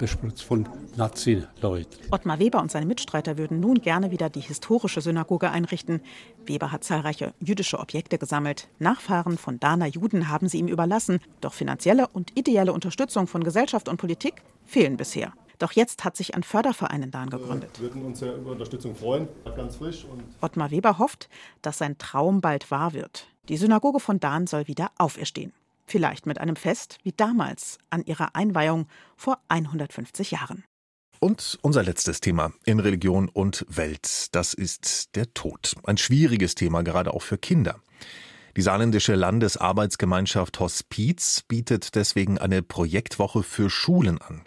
bespritzt 0.00 0.42
von 0.42 0.66
Nazi-Leuten. 0.96 1.98
Ottmar 2.10 2.38
Weber 2.38 2.60
und 2.60 2.70
seine 2.70 2.86
Mitstreiter 2.86 3.38
würden 3.38 3.60
nun 3.60 3.80
gerne 3.80 4.10
wieder 4.10 4.30
die 4.30 4.40
historische 4.40 5.00
Synagoge 5.00 5.50
einrichten. 5.50 6.00
Weber 6.46 6.72
hat 6.72 6.84
zahlreiche 6.84 7.32
jüdische 7.40 7.78
Objekte 7.78 8.18
gesammelt. 8.18 8.68
Nachfahren 8.78 9.38
von 9.38 9.60
Dahner 9.60 9.86
Juden 9.86 10.28
haben 10.28 10.48
sie 10.48 10.58
ihm 10.58 10.68
überlassen. 10.68 11.20
Doch 11.40 11.54
finanzielle 11.54 12.08
und 12.08 12.36
ideelle 12.36 12.72
Unterstützung 12.72 13.26
von 13.26 13.44
Gesellschaft 13.44 13.88
und 13.88 13.96
Politik 13.96 14.42
fehlen 14.64 14.96
bisher. 14.96 15.32
Doch 15.60 15.72
jetzt 15.72 16.04
hat 16.04 16.16
sich 16.16 16.34
ein 16.34 16.42
Förderverein 16.42 17.02
in 17.02 17.10
Dahn 17.10 17.28
gegründet. 17.28 17.78
Wir 17.78 17.88
würden 17.88 18.06
uns 18.06 18.20
ja 18.20 18.34
über 18.34 18.52
Unterstützung 18.52 18.96
freuen, 18.96 19.28
ganz 19.56 19.76
frisch. 19.76 20.06
Ottmar 20.40 20.70
Weber 20.70 20.98
hofft, 20.98 21.28
dass 21.60 21.78
sein 21.78 21.98
Traum 21.98 22.40
bald 22.40 22.70
wahr 22.70 22.94
wird. 22.94 23.26
Die 23.48 23.58
Synagoge 23.58 24.00
von 24.00 24.20
Dahn 24.20 24.46
soll 24.46 24.68
wieder 24.68 24.90
auferstehen. 24.96 25.52
Vielleicht 25.86 26.24
mit 26.24 26.40
einem 26.40 26.56
Fest 26.56 26.98
wie 27.02 27.12
damals 27.12 27.78
an 27.90 28.04
ihrer 28.04 28.36
Einweihung 28.36 28.86
vor 29.16 29.38
150 29.48 30.30
Jahren. 30.30 30.64
Und 31.22 31.58
unser 31.60 31.82
letztes 31.82 32.20
Thema 32.20 32.50
in 32.64 32.80
Religion 32.80 33.28
und 33.28 33.66
Welt, 33.68 34.34
das 34.34 34.54
ist 34.54 35.14
der 35.16 35.34
Tod. 35.34 35.74
Ein 35.84 35.98
schwieriges 35.98 36.54
Thema, 36.54 36.82
gerade 36.82 37.12
auch 37.12 37.20
für 37.20 37.36
Kinder. 37.36 37.76
Die 38.56 38.62
saarländische 38.62 39.14
Landesarbeitsgemeinschaft 39.16 40.58
Hospiz 40.60 41.44
bietet 41.46 41.94
deswegen 41.94 42.38
eine 42.38 42.62
Projektwoche 42.62 43.42
für 43.42 43.68
Schulen 43.68 44.16
an. 44.16 44.46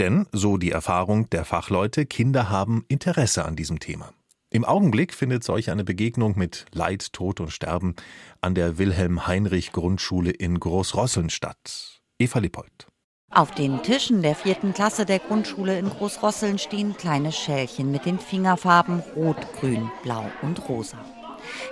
Denn, 0.00 0.26
so 0.32 0.56
die 0.56 0.72
Erfahrung 0.72 1.30
der 1.30 1.44
Fachleute, 1.44 2.04
Kinder 2.04 2.50
haben 2.50 2.84
Interesse 2.88 3.44
an 3.44 3.54
diesem 3.54 3.78
Thema. 3.78 4.12
Im 4.50 4.64
Augenblick 4.64 5.14
findet 5.14 5.44
solch 5.44 5.70
eine 5.70 5.84
Begegnung 5.84 6.36
mit 6.36 6.66
Leid, 6.72 7.12
Tod 7.12 7.38
und 7.38 7.52
Sterben 7.52 7.94
an 8.40 8.56
der 8.56 8.76
Wilhelm-Heinrich-Grundschule 8.76 10.32
in 10.32 10.58
Großrosseln 10.58 11.30
statt. 11.30 12.00
Eva 12.18 12.40
Lippold. 12.40 12.87
Auf 13.30 13.50
den 13.50 13.82
Tischen 13.82 14.22
der 14.22 14.34
vierten 14.34 14.72
Klasse 14.72 15.04
der 15.04 15.18
Grundschule 15.18 15.78
in 15.78 15.90
Großrosseln 15.90 16.58
stehen 16.58 16.96
kleine 16.96 17.30
Schälchen 17.30 17.90
mit 17.90 18.06
den 18.06 18.18
Fingerfarben 18.18 19.02
Rot, 19.14 19.36
Grün, 19.60 19.90
Blau 20.02 20.24
und 20.40 20.66
Rosa. 20.68 20.96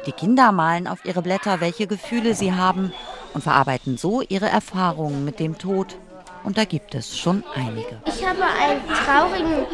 Die 0.07 0.13
Kinder 0.13 0.53
malen 0.53 0.87
auf 0.87 1.05
ihre 1.05 1.23
Blätter, 1.23 1.61
welche 1.61 1.87
Gefühle 1.87 2.35
sie 2.35 2.53
haben 2.53 2.93
und 3.33 3.43
verarbeiten 3.43 3.97
so 3.97 4.21
ihre 4.21 4.49
Erfahrungen 4.49 5.25
mit 5.25 5.41
dem 5.41 5.57
Tod, 5.57 5.97
und 6.45 6.57
da 6.59 6.65
gibt 6.65 6.95
es 6.95 7.19
schon 7.19 7.43
einige. 7.57 8.01
Ich 8.05 8.25
habe 8.25 8.45
einen 8.45 8.81
traurigen 9.05 9.67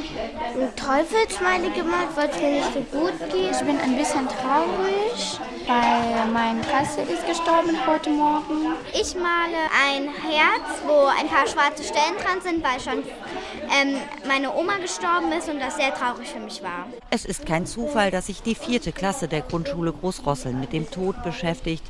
Teufelsmiley 0.75 1.71
gemacht, 1.77 2.09
weil 2.15 2.31
es 2.31 2.41
mir 2.41 2.51
nicht 2.51 2.73
so 2.73 2.99
gut 2.99 3.19
geht. 3.31 3.51
Ich 3.51 3.59
bin 3.59 3.79
ein 3.79 3.97
bisschen 3.99 4.27
traurig, 4.27 5.39
weil 5.67 6.33
mein 6.33 6.61
Kasse 6.63 7.03
ist 7.03 7.27
gestorben 7.27 7.77
heute 7.87 8.11
Morgen. 8.11 8.75
Ich 8.93 9.15
male 9.15 9.59
ein 9.89 10.09
Herz, 10.09 10.83
wo 10.87 11.07
ein 11.07 11.29
paar 11.29 11.47
schwarze 11.47 11.85
Stellen 11.85 12.17
dran 12.23 12.41
sind, 12.41 12.65
weil 12.65 12.81
schon 12.81 13.05
ähm, 13.71 13.97
meine 14.27 14.53
Oma 14.55 14.79
gestorben 14.79 15.31
ist 15.33 15.49
und 15.49 15.61
das 15.61 15.77
sehr 15.77 15.95
traurig 15.95 16.29
für 16.29 16.41
mich 16.41 16.63
war. 16.63 16.87
Es 17.11 17.25
ist 17.25 17.47
kein 17.47 17.67
Zufall, 17.67 18.11
dass 18.11 18.27
sich 18.27 18.43
die 18.43 18.55
vierte 18.55 18.93
Klasse 18.93 19.29
der 19.29 19.43
Grundschule 19.43 19.93
Großrosseln 19.93 20.59
mit 20.59 20.73
dem 20.73 20.91
Tod 20.91 21.23
beschäftigt. 21.23 21.85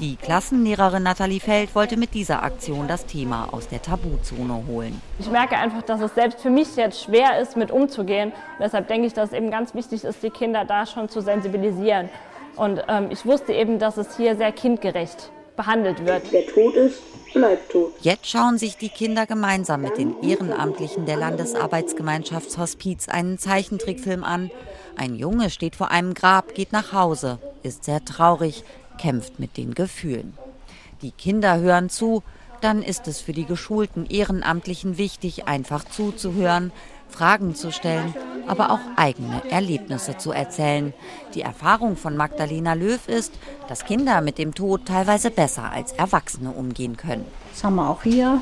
Die 0.00 0.16
Klassenlehrerin 0.16 1.04
Nathalie 1.04 1.38
Feld 1.38 1.72
wollte 1.76 1.96
mit 1.96 2.14
dieser 2.14 2.42
Aktion 2.42 2.88
das 2.88 3.06
Thema 3.06 3.48
aus 3.52 3.68
der 3.68 3.80
Tabuzone 3.80 4.64
holen. 4.66 5.00
Ich 5.20 5.30
merke 5.30 5.56
einfach, 5.56 5.82
dass 5.82 6.00
es 6.00 6.12
selbst 6.16 6.40
für 6.40 6.50
mich 6.50 6.74
jetzt 6.74 7.04
schwer 7.04 7.38
ist, 7.38 7.56
mit 7.56 7.70
umzugehen. 7.70 8.30
Und 8.30 8.60
deshalb 8.60 8.88
denke 8.88 9.06
ich, 9.06 9.12
dass 9.12 9.28
es 9.30 9.36
eben 9.36 9.52
ganz 9.52 9.72
wichtig 9.72 10.02
ist, 10.02 10.20
die 10.24 10.30
Kinder 10.30 10.64
da 10.64 10.84
schon 10.84 11.08
zu 11.08 11.20
sensibilisieren. 11.20 12.08
Und 12.56 12.82
ähm, 12.88 13.08
ich 13.10 13.24
wusste 13.26 13.52
eben, 13.52 13.78
dass 13.78 13.96
es 13.96 14.16
hier 14.16 14.36
sehr 14.36 14.52
kindgerecht 14.52 15.30
behandelt 15.56 16.04
wird. 16.04 16.32
Wer 16.32 16.46
tot 16.46 16.74
ist, 16.74 17.00
bleibt 17.32 17.70
tot. 17.72 17.92
Jetzt 18.00 18.28
schauen 18.28 18.58
sich 18.58 18.76
die 18.76 18.88
Kinder 18.88 19.26
gemeinsam 19.26 19.82
mit 19.82 19.98
den 19.98 20.20
Ehrenamtlichen 20.22 21.06
der 21.06 21.16
Landesarbeitsgemeinschaft 21.16 22.56
Hospiz 22.58 23.08
einen 23.08 23.38
Zeichentrickfilm 23.38 24.24
an. 24.24 24.50
Ein 24.96 25.14
Junge 25.16 25.50
steht 25.50 25.76
vor 25.76 25.90
einem 25.90 26.14
Grab, 26.14 26.54
geht 26.54 26.72
nach 26.72 26.92
Hause, 26.92 27.38
ist 27.62 27.84
sehr 27.84 28.04
traurig, 28.04 28.64
kämpft 28.98 29.38
mit 29.38 29.56
den 29.56 29.74
Gefühlen. 29.74 30.36
Die 31.02 31.10
Kinder 31.10 31.58
hören 31.58 31.90
zu, 31.90 32.22
dann 32.60 32.82
ist 32.82 33.08
es 33.08 33.20
für 33.20 33.32
die 33.32 33.44
geschulten 33.44 34.06
Ehrenamtlichen 34.06 34.96
wichtig, 34.96 35.46
einfach 35.46 35.84
zuzuhören, 35.84 36.72
Fragen 37.08 37.54
zu 37.54 37.70
stellen, 37.72 38.14
aber 38.46 38.70
auch 38.70 38.80
eigene 38.96 39.42
Erlebnisse 39.50 40.16
zu 40.16 40.32
erzählen. 40.32 40.92
Die 41.34 41.42
Erfahrung 41.42 41.96
von 41.96 42.16
Magdalena 42.16 42.74
Löw 42.74 43.08
ist, 43.08 43.32
dass 43.68 43.84
Kinder 43.84 44.20
mit 44.20 44.38
dem 44.38 44.54
Tod 44.54 44.86
teilweise 44.86 45.30
besser 45.30 45.70
als 45.72 45.92
Erwachsene 45.92 46.50
umgehen 46.50 46.96
können. 46.96 47.24
Das 47.52 47.64
haben 47.64 47.76
wir 47.76 47.88
auch 47.88 48.02
hier 48.02 48.40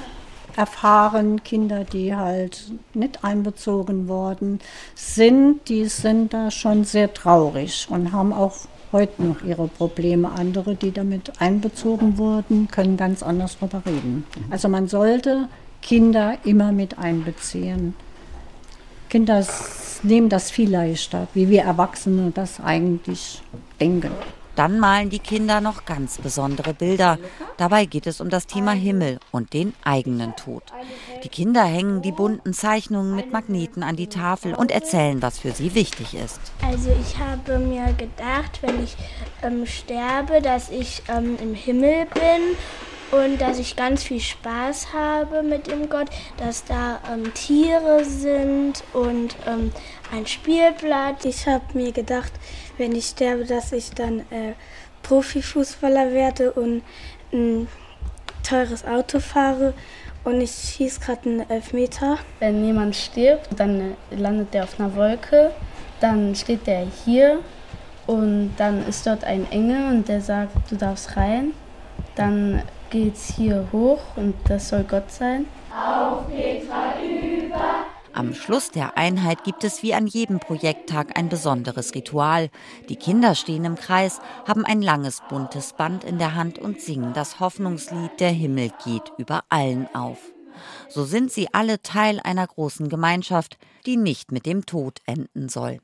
erfahren, 0.57 1.43
Kinder, 1.43 1.85
die 1.85 2.15
halt 2.15 2.73
nicht 2.95 3.25
einbezogen 3.25 4.09
worden 4.09 4.61
sind, 4.95 5.69
die 5.69 5.87
sind 5.87 6.35
da 6.35 6.51
schon 6.51 6.85
sehr 6.85 7.13
traurig 7.13 7.87
und 7.91 8.13
haben 8.13 8.33
auch 8.33 8.55
heute 8.93 9.23
noch 9.23 9.43
ihre 9.43 9.69
Probleme. 9.69 10.31
Andere, 10.31 10.75
die 10.75 10.93
damit 10.93 11.41
einbezogen 11.41 12.19
wurden, 12.19 12.69
können 12.69 12.97
ganz 12.97 13.23
anders 13.23 13.57
darüber 13.59 13.83
reden. 13.87 14.25
Also 14.51 14.69
man 14.69 14.89
sollte 14.89 15.49
Kinder 15.81 16.37
immer 16.45 16.73
mit 16.73 16.99
einbeziehen. 16.99 17.95
Kinder 19.13 19.47
nehmen 20.03 20.31
das 20.31 20.51
viel 20.51 20.71
leichter, 20.71 21.29
wie 21.35 21.51
wir 21.51 21.65
Erwachsene 21.65 22.31
das 22.31 22.61
eigentlich 22.61 23.43
denken. 23.79 24.11
Dann 24.57 24.81
malen 24.81 25.11
die 25.11 25.19
Kinder 25.19 25.61
noch 25.61 25.85
ganz 25.85 26.17
besondere 26.17 26.73
Bilder. 26.73 27.19
Dabei 27.59 27.85
geht 27.85 28.07
es 28.07 28.23
um 28.23 28.31
das 28.31 28.47
Thema 28.47 28.73
Himmel 28.73 29.19
und 29.31 29.53
den 29.53 29.75
eigenen 29.85 30.35
Tod. 30.37 30.63
Die 31.25 31.29
Kinder 31.29 31.63
hängen 31.63 32.01
die 32.01 32.11
bunten 32.11 32.55
Zeichnungen 32.55 33.15
mit 33.15 33.31
Magneten 33.33 33.83
an 33.83 33.97
die 33.97 34.07
Tafel 34.07 34.55
und 34.55 34.71
erzählen, 34.71 35.21
was 35.21 35.41
für 35.41 35.53
sie 35.53 35.75
wichtig 35.75 36.15
ist. 36.15 36.41
Also 36.67 36.89
ich 36.99 37.19
habe 37.19 37.59
mir 37.59 37.93
gedacht, 37.93 38.63
wenn 38.63 38.83
ich 38.83 38.97
ähm, 39.43 39.67
sterbe, 39.67 40.41
dass 40.41 40.71
ich 40.71 41.03
ähm, 41.11 41.37
im 41.39 41.53
Himmel 41.53 42.07
bin 42.15 42.57
und 43.13 43.41
dass 43.41 43.59
ich 43.59 43.77
ganz 43.77 44.03
viel 44.03 44.21
Spaß 44.21 44.93
habe 44.95 45.43
mit 45.43 45.67
dem 45.67 45.89
Gott, 45.89 46.09
dass 46.39 46.65
da 46.65 46.99
ähm, 47.13 47.33
Tiere 47.35 48.05
sind 48.05 48.83
und 48.95 49.37
ähm, 49.47 49.71
ein 50.11 50.27
Spielblatt. 50.27 51.25
Ich 51.27 51.47
habe 51.47 51.65
mir 51.75 51.93
gedacht, 51.93 52.33
wenn 52.79 52.95
ich 52.95 53.07
sterbe, 53.07 53.45
dass 53.45 53.73
ich 53.73 53.91
dann 53.91 54.21
äh, 54.31 54.55
Profifußballer 55.03 56.13
werde 56.13 56.53
und 56.53 56.83
ein 57.33 57.69
teures 58.43 58.87
Auto 58.87 59.21
fahre 59.21 59.75
und 60.25 60.41
ich 60.41 60.51
schieße 60.51 61.01
gerade 61.01 61.29
einen 61.29 61.51
Elfmeter. 61.51 62.19
Wenn 62.39 62.65
jemand 62.65 62.97
stirbt, 62.97 63.49
dann 63.57 63.95
landet 64.11 64.55
er 64.55 64.65
auf 64.65 64.81
einer 64.81 64.95
Wolke, 64.97 65.53
dann 66.01 66.35
steht 66.35 66.67
der 66.67 66.87
hier 67.05 67.41
und 68.07 68.55
dann 68.57 68.87
ist 68.89 69.07
dort 69.07 69.25
ein 69.25 69.51
Engel 69.51 69.91
und 69.91 70.09
der 70.09 70.23
sagt, 70.23 70.71
du 70.71 70.77
darfst 70.77 71.17
rein. 71.17 71.53
Dann 72.15 72.63
geht's 72.93 73.35
hier 73.35 73.67
hoch 73.73 74.01
und 74.17 74.35
das 74.45 74.69
soll 74.69 74.85
Gott 74.85 75.11
sein. 75.11 75.47
Auf 75.75 76.29
Petra 76.29 76.95
über. 77.03 77.87
Am 78.13 78.35
Schluss 78.35 78.71
der 78.71 78.99
Einheit 78.99 79.43
gibt 79.43 79.65
es 79.65 79.83
wie 79.83 79.95
an 79.95 80.07
jedem 80.07 80.39
Projekttag 80.39 81.19
ein 81.19 81.31
besonderes 81.31 81.95
Ritual. 81.95 82.51
Die 82.91 82.97
Kinder 82.97 83.35
stehen 83.35 83.65
im 83.65 83.77
Kreis, 83.77 84.21
haben 84.47 84.67
ein 84.67 84.83
langes 84.83 85.23
buntes 85.31 85.73
Band 85.73 86.05
in 86.05 86.19
der 86.19 86.35
Hand 86.35 86.59
und 86.59 86.83
singen 86.83 87.15
das 87.15 87.41
Hoffnungslied 87.41 88.21
Der 88.21 88.31
Himmel 88.31 88.71
geht 88.85 89.11
über 89.17 89.45
allen 89.49 89.89
auf. 89.95 90.19
So 90.91 91.05
sind 91.05 91.33
sie 91.33 91.49
alle 91.55 91.81
Teil 91.81 92.21
einer 92.21 92.47
großen 92.47 92.91
Gemeinschaft, 92.91 93.57
die 93.87 93.97
nicht 93.97 94.31
mit 94.31 94.45
dem 94.45 94.67
Tod 94.67 95.01
enden 95.07 95.49
soll. 95.49 95.81